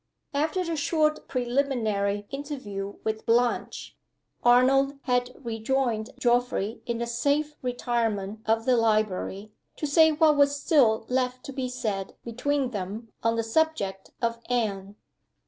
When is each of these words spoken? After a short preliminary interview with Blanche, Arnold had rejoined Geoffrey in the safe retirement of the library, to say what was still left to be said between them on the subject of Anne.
After 0.33 0.61
a 0.61 0.75
short 0.75 1.27
preliminary 1.27 2.25
interview 2.31 2.95
with 3.03 3.23
Blanche, 3.27 3.95
Arnold 4.43 4.97
had 5.03 5.29
rejoined 5.37 6.09
Geoffrey 6.17 6.81
in 6.87 6.97
the 6.97 7.05
safe 7.05 7.55
retirement 7.61 8.39
of 8.47 8.65
the 8.65 8.75
library, 8.77 9.51
to 9.75 9.85
say 9.85 10.11
what 10.11 10.37
was 10.37 10.59
still 10.59 11.05
left 11.07 11.43
to 11.43 11.53
be 11.53 11.69
said 11.69 12.15
between 12.25 12.71
them 12.71 13.09
on 13.21 13.35
the 13.35 13.43
subject 13.43 14.09
of 14.23 14.39
Anne. 14.49 14.95